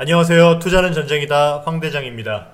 [0.00, 0.60] 안녕하세요.
[0.60, 1.62] 투자는 전쟁이다.
[1.66, 2.50] 황 대장입니다.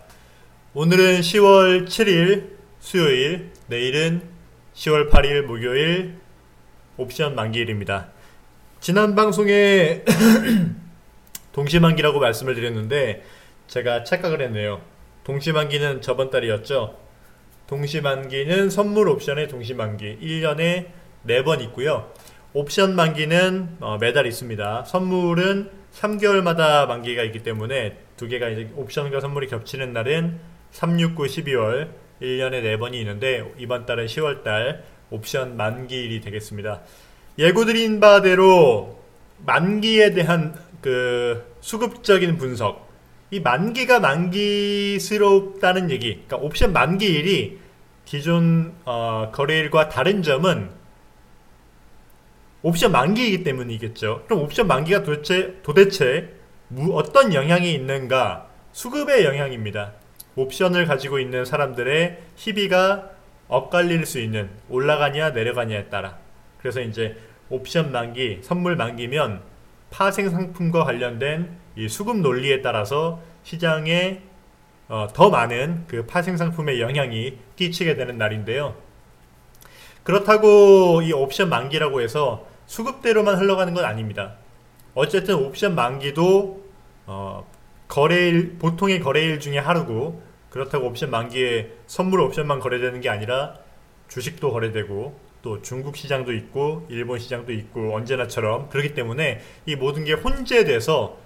[0.72, 4.22] 오늘은 10월 7일 수요일, 내일은
[4.74, 6.14] 10월 8일 목요일
[6.96, 8.08] 옵션 만기일입니다.
[8.80, 10.04] 지난 방송에
[11.52, 13.22] 동시만기라고 말씀을 드렸는데
[13.66, 14.80] 제가 착각을 했네요.
[15.24, 16.98] 동시만기는 저번 달이었죠.
[17.66, 20.86] 동시만기는 선물 옵션의 동시만기 1년에
[21.26, 22.10] 4번 있고요.
[22.54, 24.84] 옵션 만기는 어, 매달 있습니다.
[24.84, 30.38] 선물은 3개월마다 만기가 있기 때문에 두 개가 이제 옵션과 선물이 겹치는 날은
[30.70, 31.88] 3, 6, 9, 12월
[32.22, 36.82] 1년에 4번이 있는데 이번 달은 10월 달 옵션 만기일이 되겠습니다.
[37.40, 39.02] 예고드린 바대로
[39.44, 42.88] 만기에 대한 그 수급적인 분석
[43.32, 47.58] 이 만기가 만기스럽다는 얘기 그러니까 옵션 만기일이
[48.04, 50.83] 기존 어, 거래일과 다른 점은
[52.64, 54.24] 옵션 만기이기 때문이겠죠.
[54.26, 56.30] 그럼 옵션 만기가 도대체, 도대체
[56.92, 58.48] 어떤 영향이 있는가?
[58.72, 59.92] 수급의 영향입니다.
[60.34, 63.10] 옵션을 가지고 있는 사람들의 희비가
[63.48, 66.16] 엇갈릴 수 있는 올라가냐 내려가냐에 따라.
[66.58, 67.18] 그래서 이제
[67.50, 69.42] 옵션 만기, 선물 만기면
[69.90, 74.22] 파생 상품과 관련된 이 수급 논리에 따라서 시장에
[74.88, 78.74] 어, 더 많은 그 파생 상품의 영향이 끼치게 되는 날인데요.
[80.02, 84.34] 그렇다고 이 옵션 만기라고 해서 수급대로만 흘러가는 건 아닙니다.
[84.94, 86.64] 어쨌든 옵션 만기도
[87.06, 87.46] 어,
[87.88, 93.56] 거래일 보통의 거래일 중에 하루고 그렇다고 옵션 만기에 선물 옵션만 거래되는 게 아니라
[94.08, 100.14] 주식도 거래되고 또 중국 시장도 있고 일본 시장도 있고 언제나처럼 그렇기 때문에 이 모든 게
[100.14, 101.18] 혼재돼서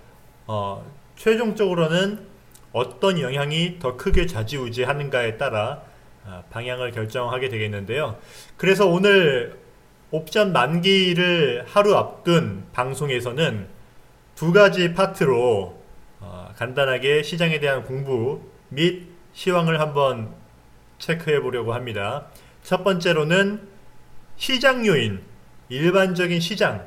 [0.46, 0.84] 어,
[1.16, 2.26] 최종적으로는
[2.72, 5.82] 어떤 영향이 더 크게 좌지우지하는가에 따라
[6.24, 8.18] 어, 방향을 결정하게 되겠는데요.
[8.56, 9.58] 그래서 오늘
[10.10, 13.68] 옵션 만기를 하루 앞둔 방송에서는
[14.34, 15.78] 두 가지 파트로
[16.20, 20.34] 어, 간단하게 시장에 대한 공부 및 시황을 한번
[20.98, 22.26] 체크해 보려고 합니다.
[22.62, 23.68] 첫 번째로는
[24.36, 25.20] 시장 요인,
[25.68, 26.80] 일반적인 시장의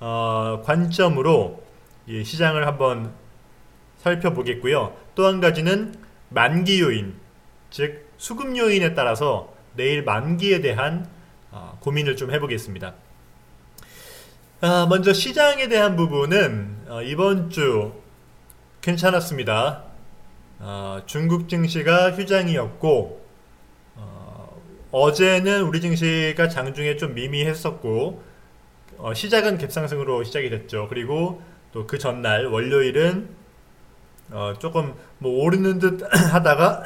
[0.00, 1.62] 어, 관점으로
[2.08, 3.12] 시장을 한번
[3.98, 4.94] 살펴보겠고요.
[5.14, 5.94] 또 한 가지는
[6.28, 7.14] 만기 요인,
[7.70, 11.08] 즉 수급 요인에 따라서 내일 만기에 대한
[11.54, 12.94] 어, 고민을 좀 해보겠습니다.
[14.60, 17.92] 아, 먼저 시장에 대한 부분은 어, 이번 주
[18.80, 19.84] 괜찮았습니다.
[20.58, 23.24] 어, 중국 증시가 휴장이었고
[24.90, 28.22] 어, 제는 우리 증시가 장중에 좀 미미했었고
[28.98, 30.88] 어, 시작은 갭상승으로 시작이 됐죠.
[30.88, 31.42] 그리고
[31.72, 33.28] 또 그 전날 월요일은
[34.30, 36.84] 어, 조금 뭐 오르는 듯 하다가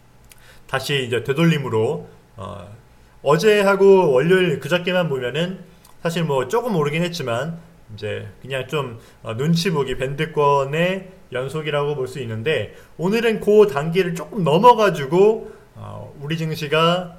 [0.66, 2.77] 다시 이제 되돌림으로 어,
[3.22, 5.58] 어제하고 월요일 그저께만 보면은
[6.02, 7.58] 사실 뭐 조금 오르긴 했지만
[7.94, 14.44] 이제 그냥 좀 어, 눈치 보기 밴드권의 연속이라고 볼 수 있는데 오늘은 그 단계를 조금
[14.44, 17.16] 넘어가지고 어, 우리 증시가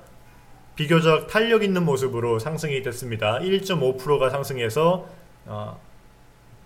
[0.75, 3.39] 비교적 탄력 있는 모습으로 상승이 됐습니다.
[3.39, 5.07] 1.5%가 상승해서
[5.45, 5.79] 어,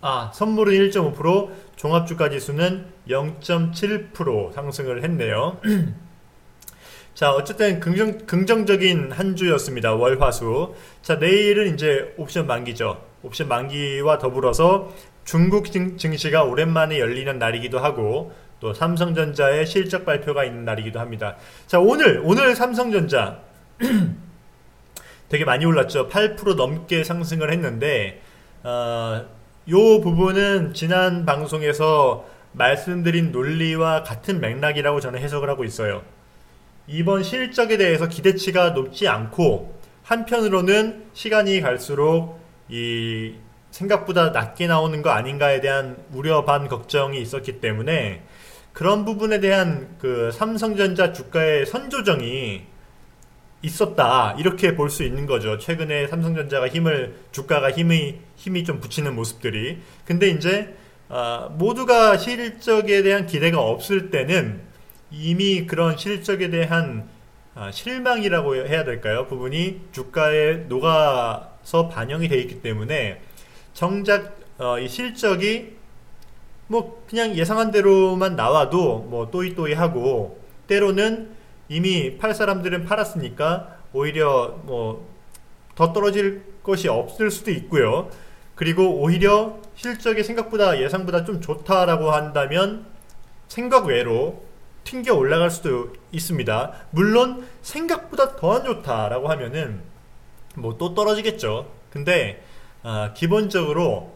[0.01, 5.57] 아 선물은 1.5% 종합주가 지수는 0.7% 상승을 했네요.
[7.13, 9.93] 자, 어쨌든 긍정, 긍정적인 한 주였습니다.
[9.93, 10.73] 월화수.
[11.03, 13.03] 자, 내일은 이제 옵션 만기죠.
[13.21, 14.91] 옵션 만기와 더불어서
[15.23, 21.37] 중국 증시가 오랜만에 열리는 날이기도 하고 또 삼성전자의 실적 발표가 있는 날이기도 합니다.
[21.67, 23.41] 자, 오늘, 오늘 삼성전자
[25.29, 26.09] 되게 많이 올랐죠.
[26.09, 28.21] 8% 넘게 상승을 했는데,
[28.63, 29.25] 어,
[29.69, 36.01] 요 부분은 지난 방송에서 말씀드린 논리와 같은 맥락이라고 저는 해석을 하고 있어요.
[36.87, 42.39] 이번 실적에 대해서 기대치가 높지 않고 한편으로는 시간이 갈수록
[42.69, 43.35] 이
[43.71, 48.23] 생각보다 낮게 나오는 거 아닌가에 대한 우려 반 걱정이 있었기 때문에
[48.73, 52.63] 그런 부분에 대한 그 삼성전자 주가의 선조정이
[53.61, 55.57] 있었다 이렇게 볼 수 있는 거죠.
[55.57, 60.75] 최근에 삼성전자가 힘을 주가가 힘이 힘이 좀 붙이는 모습들이 근데 이제
[61.07, 64.61] 아, 모두가 실적에 대한 기대가 없을 때는
[65.13, 67.07] 이미 그런 실적에 대한
[67.55, 69.27] 아, 실망이라고 해야 될까요?
[69.27, 73.21] 부분이 주가에 녹아서 반영이 되어 있기 때문에
[73.73, 75.77] 정작 어, 이 실적이
[76.67, 81.31] 뭐 그냥 예상한 대로만 나와도 뭐 또이또이 하고 때로는
[81.69, 85.13] 이미 팔 사람들은 팔았으니까 오히려 뭐
[85.75, 88.09] 더 떨어질 것이 없을 수도 있고요.
[88.55, 92.85] 그리고 오히려 실적이 생각보다 예상보다 좀 좋다라고 한다면
[93.47, 94.43] 생각 외로
[94.83, 96.73] 튕겨 올라갈 수도 있습니다.
[96.91, 99.81] 물론 생각보다 더 안 좋다라고 하면은
[100.55, 101.71] 뭐 또 떨어지겠죠.
[101.89, 102.43] 근데
[102.83, 104.13] 어, 기본적으로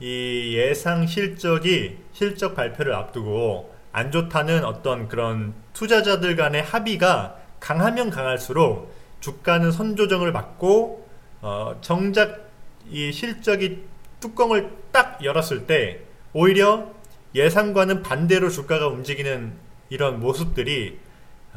[0.00, 8.94] 이 예상 실적이 실적 발표를 앞두고 안 좋다는 어떤 그런 투자자들 간의 합의가 강하면 강할수록
[9.20, 11.08] 주가는 선조정을 받고
[11.40, 12.50] 어, 정작
[12.90, 13.84] 이 실적이
[14.20, 16.00] 뚜껑을 딱 열었을 때
[16.32, 16.92] 오히려
[17.34, 19.54] 예상과는 반대로 주가가 움직이는
[19.88, 20.98] 이런 모습들이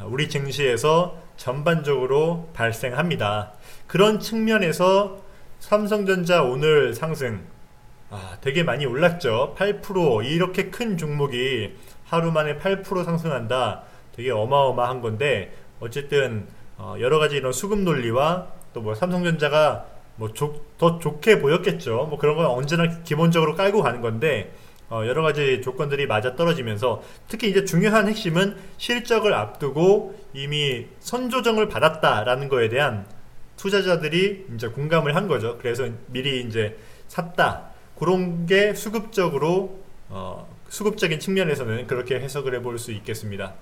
[0.04, 3.52] 우리 증시에서 전반적으로 발생합니다.
[3.86, 5.18] 그런 측면에서
[5.58, 7.42] 삼성전자 오늘 상승
[8.10, 9.54] 아, 되게 많이 올랐죠.
[9.56, 13.82] 8% 이렇게 큰 종목이 하루 만에 8% 상승한다.
[14.16, 19.86] 되게 어마어마한 건데 어쨌든 어, 여러 가지 이런 수급 논리와 또 뭐 삼성전자가
[20.16, 20.30] 뭐
[20.78, 22.06] 더 좋게 보였겠죠.
[22.08, 24.52] 뭐 그런 건 언제나 기본적으로 깔고 가는 건데
[24.90, 32.48] 어, 여러 가지 조건들이 맞아 떨어지면서 특히 이제 중요한 핵심은 실적을 앞두고 이미 선조정을 받았다라는
[32.48, 33.06] 거에 대한
[33.56, 35.58] 투자자들이 이제 공감을 한 거죠.
[35.58, 36.76] 그래서 미리 이제
[37.06, 37.70] 샀다.
[37.98, 43.54] 그런 게 수급적으로 어, 수급적인 측면에서는 그렇게 해석을 해볼 수 있겠습니다.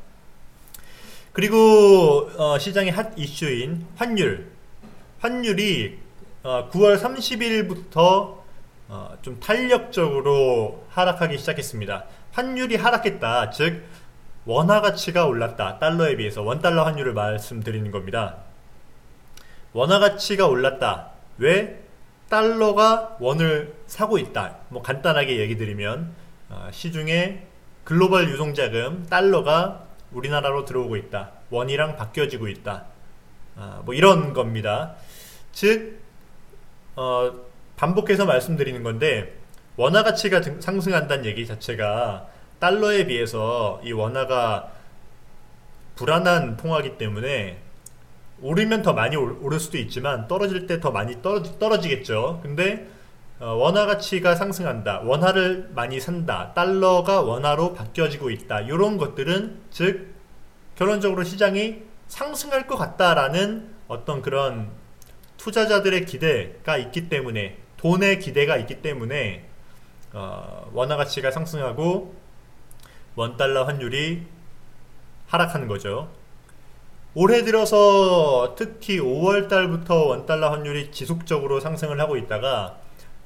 [1.32, 4.46] 그리고 어, 시장의 핫 이슈인 환율.
[5.18, 5.98] 환율이
[6.42, 8.37] 어, 9월 30일부터
[8.88, 12.04] 어, 좀 탄력적으로 하락하기 시작했습니다.
[12.32, 13.50] 환율이 하락했다.
[13.50, 13.84] 즉
[14.46, 15.78] 원화 가치가 올랐다.
[15.78, 18.36] 달러에 비해서 원달러 환율을 말씀드리는 겁니다.
[19.74, 21.10] 원화 가치가 올랐다.
[21.36, 21.84] 왜?
[22.30, 24.56] 달러가 원을 사고 있다.
[24.68, 26.14] 뭐 간단하게 얘기 드리면
[26.48, 27.46] 어, 시중에
[27.84, 31.32] 글로벌 유동자금 달러가 우리나라로 들어오고 있다.
[31.50, 32.86] 원이랑 바뀌어지고 있다.
[33.56, 34.94] 어, 뭐 이런 겁니다.
[35.52, 36.00] 즉
[36.96, 37.47] 어,
[37.78, 39.38] 반복해서 말씀드리는 건데
[39.76, 42.26] 원화 가치가 상승한다는 얘기 자체가
[42.58, 44.72] 달러에 비해서 이 원화가
[45.94, 47.58] 불안한 통화기 때문에
[48.42, 52.88] 오르면 더 많이 오를 수도 있지만 떨어질 때 더 많이 떨어지, 겠죠 근데
[53.40, 55.02] 어, 원화 가치가 상승한다.
[55.04, 56.52] 원화를 많이 산다.
[56.56, 58.62] 달러가 원화로 바뀌어지고 있다.
[58.62, 60.12] 이런 것들은 즉
[60.74, 64.70] 결론적으로 시장이 상승할 것 같다라는 어떤 그런
[65.36, 69.48] 투자자들의 기대가 있기 때문에 돈의 기대가 있기 때문에
[70.12, 72.14] 어, 원화 가치가 상승하고
[73.16, 74.26] 원 달러 환율이
[75.26, 76.10] 하락하는 거죠.
[77.14, 82.78] 올해 들어서 특히 5월 달부터 원 달러 환율이 지속적으로 상승을 하고 있다가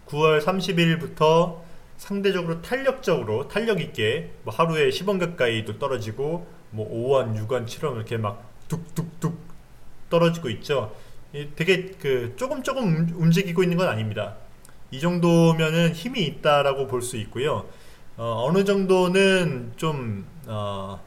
[0.06, 1.60] 9월 30일부터
[1.96, 8.16] 상대적으로 탄력적으로 탄력 있게 뭐 하루에 10원 가까이 도 떨어지고 뭐 5원, 6원, 7원 이렇게
[8.16, 9.38] 막 뚝뚝뚝
[10.10, 10.94] 떨어지고 있죠.
[11.56, 14.36] 되게 그 조금 조금 움직이고 있는 건 아닙니다.
[14.90, 17.66] 이 정도면은 힘이 있다라고 볼 수 있고요.
[18.16, 21.00] 어, 느 정도는 좀 어,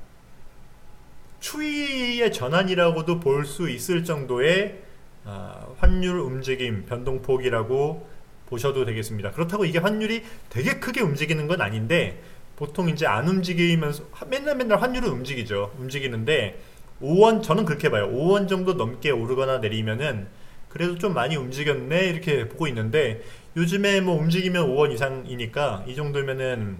[1.40, 4.82] 추이의 전환이라고도 볼 수 있을 정도의
[5.26, 8.08] 어, 환율 움직임 변동폭이라고
[8.48, 9.32] 보셔도 되겠습니다.
[9.32, 12.22] 그렇다고 이게 환율이 되게 크게 움직이는 건 아닌데
[12.56, 15.76] 보통 이제 안 움직이면서 맨날 맨날 환율은 움직이죠.
[15.78, 16.60] 움직이는데
[17.02, 18.10] 5원 저는 그렇게 봐요.
[18.10, 20.28] 5원 정도 넘게 오르거나 내리면은
[20.70, 23.24] 그래도 좀 많이 움직였네 이렇게 보고 있는데
[23.56, 26.78] 요즘에 뭐 움직이면 5원 이상이니까 이 정도면은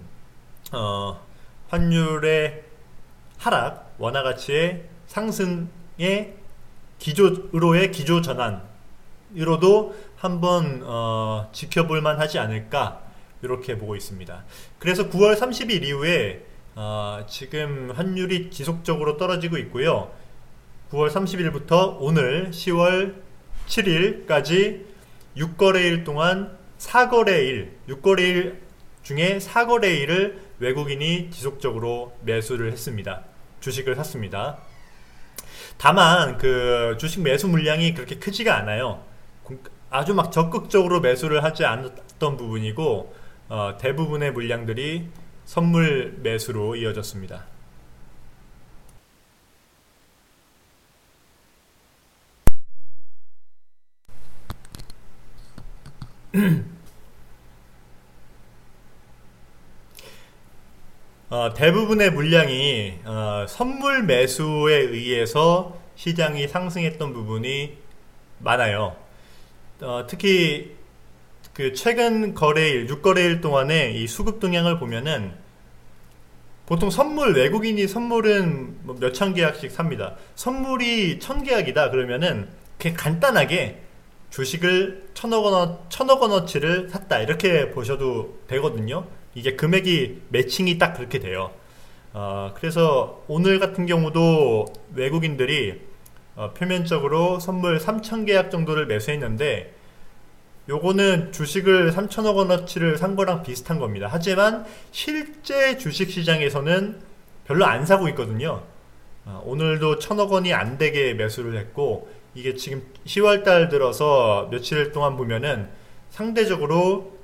[0.72, 1.20] 어
[1.68, 2.64] 환율의
[3.38, 6.34] 하락 원화 가치의 상승의
[6.98, 13.02] 기조으로의 기조 전환으로도 한번 어, 지켜볼 만하지 않을까
[13.42, 14.44] 이렇게 보고 있습니다.
[14.78, 16.45] 그래서 9월 30일 이후에
[16.78, 20.10] 어, 지금 환율이 지속적으로 떨어지고 있고요.
[20.90, 23.14] 9월 30일부터 오늘 10월
[23.66, 24.84] 7일까지
[25.38, 28.58] 6거래일 동안 4거래일, 6거래일
[29.02, 33.24] 중에 4거래일을 외국인이 지속적으로 매수를 했습니다.
[33.60, 34.58] 주식을 샀습니다.
[35.78, 39.02] 다만 그 주식 매수 물량이 그렇게 크지가 않아요.
[39.88, 43.14] 아주 막 적극적으로 매수를 하지 않았던 부분이고
[43.48, 45.08] 어, 대부분의 물량들이
[45.46, 47.46] 선물 매수로 이어졌습니다.
[61.30, 67.78] 어, 대부분의 물량이 어, 선물 매수에 의해서 시장이 상승했던 부분이
[68.40, 68.96] 많아요.
[69.80, 70.76] 어, 특히
[71.56, 75.32] 그 최근 거래일, 6거래일 동안에 이 수급 동향을 보면은
[76.66, 80.16] 보통 선물, 외국인이 선물은 뭐 몇천 계약씩 삽니다.
[80.34, 82.46] 선물이 천 계약이다 그러면은
[82.78, 83.80] 그냥 간단하게
[84.28, 87.20] 주식을 천억 원, 천억 원어치를 샀다.
[87.20, 89.06] 이렇게 보셔도 되거든요.
[89.34, 91.52] 이게 금액이 매칭이 딱 그렇게 돼요.
[92.12, 95.80] 어, 그래서 오늘 같은 경우도 외국인들이
[96.34, 99.72] 어, 표면적으로 선물 3천 계약 정도를 매수했는데
[100.68, 104.08] 요거는 주식을 3천억 원어치를 산 거랑 비슷한 겁니다.
[104.10, 107.00] 하지만 실제 주식 시장에서는
[107.46, 108.64] 별로 안 사고 있거든요.
[109.24, 115.16] 아, 오늘도 천억 원이 안 되게 매수를 했고 이게 지금 10월 달 들어서 며칠 동안
[115.16, 115.68] 보면은
[116.10, 117.16] 상대적으로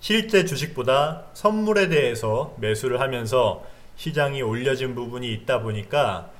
[0.00, 3.64] 실제 주식보다 선물에 대해서 매수를 하면서
[3.96, 6.30] 시장이 올려진 부분이 있다 보니까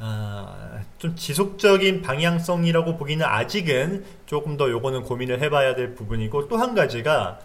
[0.00, 6.74] 아, 좀 지속적인 방향성이라고 보기는 아직은 조금 더 요거는 고민을 해봐야 될 부분이고 또 한
[6.74, 7.40] 가지가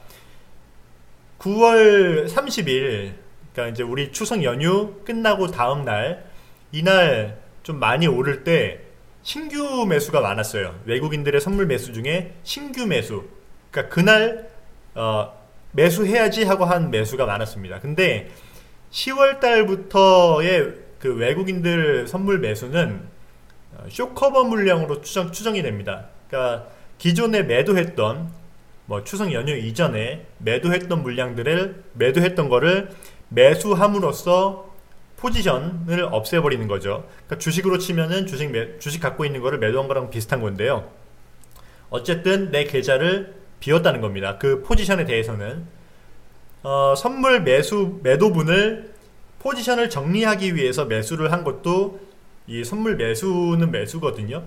[1.40, 3.14] 9월 30일
[3.54, 6.26] 그러니까 이제 우리 추석 연휴 끝나고 다음 날
[6.72, 8.80] 이날 좀 많이 오를 때
[9.24, 10.80] 신규 매수가 많았어요.
[10.86, 13.24] 외국인들의 선물 매수 중에 신규 매수.
[13.72, 14.50] 그러니까 그날
[14.96, 15.32] 어,
[15.72, 17.80] 매수해야지 하고 한 매수가 많았습니다.
[17.80, 18.30] 근데
[18.92, 23.02] 10월 달부터의 그 외국인들 선물 매수는
[23.74, 26.06] 어, 쇼커버 물량으로 추정, 추정이 됩니다.
[26.30, 28.32] 그러니까 기존에 매도했던
[28.86, 32.90] 뭐 추석 연휴 이전에 매도했던 물량들을 매도했던 거를
[33.28, 34.72] 매수함으로써
[35.18, 37.06] 포지션을 없애버리는 거죠.
[37.26, 40.90] 그러니까 주식으로 치면은 주식 매, 주식 갖고 있는 거를 매도한 거랑 비슷한 건데요.
[41.90, 44.38] 어쨌든 내 계좌를 비웠다는 겁니다.
[44.38, 45.68] 그 포지션에 대해서는
[46.64, 48.93] 어, 선물 매수 매도분을
[49.44, 52.00] 포지션을 정리하기 위해서 매수를 한 것도
[52.48, 54.44] 이 선물 매수는 매수거든요.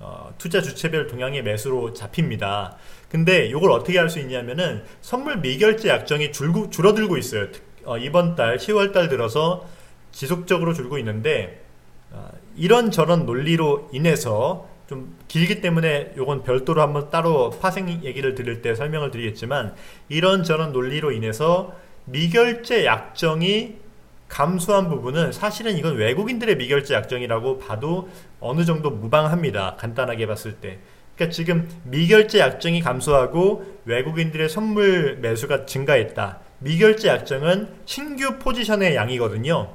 [0.00, 2.76] 어, 투자 주체별 동향의 매수로 잡힙니다.
[3.10, 7.48] 근데 이걸 어떻게 할 수 있냐면은 선물 미결제 약정이 줄고, 줄어들고 있어요.
[7.84, 9.66] 어, 이번 달 10월 달 들어서
[10.12, 11.62] 지속적으로 줄고 있는데
[12.10, 18.62] 어, 이런 저런 논리로 인해서 좀 길기 때문에 이건 별도로 한번 따로 파생 얘기를 드릴
[18.62, 19.74] 때 설명을 드리겠지만
[20.08, 21.74] 이런 저런 논리로 인해서
[22.06, 23.87] 미결제 약정이
[24.28, 28.08] 감소한 부분은 사실은 이건 외국인들의 미결제 약정이라고 봐도
[28.40, 29.76] 어느 정도 무방합니다.
[29.76, 30.78] 간단하게 봤을 때.
[31.16, 36.38] 그러니까 지금 미결제 약정이 감소하고 외국인들의 선물 매수가 증가했다.
[36.60, 39.74] 미결제 약정은 신규 포지션의 양이거든요.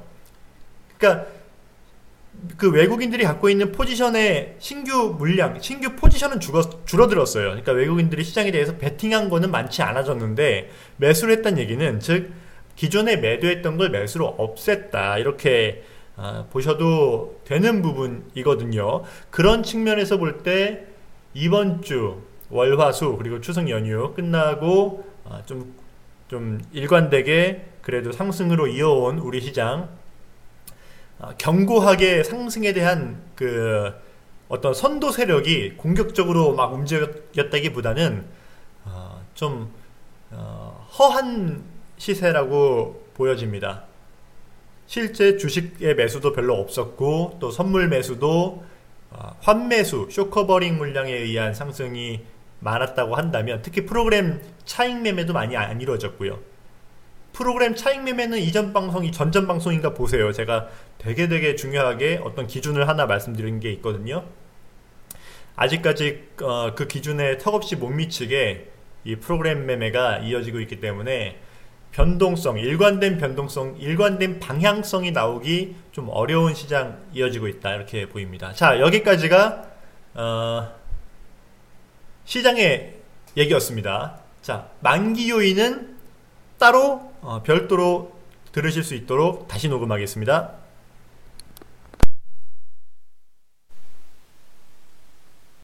[0.96, 1.26] 그러니까
[2.56, 7.44] 그 외국인들이 갖고 있는 포지션의 신규 물량, 신규 포지션은 죽어, 줄어들었어요.
[7.44, 12.32] 그러니까 외국인들이 시장에 대해서 베팅한 거는 많지 않아졌는데 매수를 했다는 얘기는 즉
[12.76, 15.84] 기존에 매도했던 걸 매수로 없앴다 이렇게
[16.16, 19.02] 어, 보셔도 되는 부분이거든요.
[19.30, 20.86] 그런 측면에서 볼 때
[21.34, 25.74] 이번 주 월화수 그리고 추석 연휴 끝나고 어, 좀,
[26.28, 29.88] 좀 일관되게 그래도 상승으로 이어온 우리 시장
[31.18, 33.92] 어, 견고하게 상승에 대한 그
[34.48, 38.24] 어떤 선도 세력이 공격적으로 막 움직였다기보다는
[38.84, 39.72] 어, 좀
[40.30, 41.64] 어, 허한
[42.04, 43.84] 시세라고 보여집니다.
[44.86, 48.62] 실제 주식의 매수도 별로 없었고 또 선물 매수도
[49.40, 52.20] 환매수, short covering 물량에 의한 상승이
[52.60, 56.40] 많았다고 한다면 특히 프로그램 차익 매매도 많이 안 이루어졌고요.
[57.32, 60.30] 프로그램 차익 매매는 이전 방송이 전전 방송인가 보세요.
[60.30, 60.68] 제가
[60.98, 64.24] 되게 되게 중요하게 어떤 기준을 하나 말씀드린 게 있거든요.
[65.56, 68.70] 아직까지 어, 그 기준에 턱없이 못 미치게
[69.04, 71.40] 이 프로그램 매매가 이어지고 있기 때문에
[71.94, 78.52] 변동성, 일관된 변동성, 일관된 방향성이 나오기 좀 어려운 시장 이어지고 있다 이렇게 보입니다.
[78.52, 79.64] 자 여기까지가
[80.14, 80.72] 어,
[82.24, 82.96] 시장의
[83.36, 84.18] 얘기였습니다.
[84.42, 85.96] 자 만기 요인은
[86.58, 88.12] 따로 어, 별도로
[88.50, 90.63] 들으실 수 있도록 다시 녹음하겠습니다.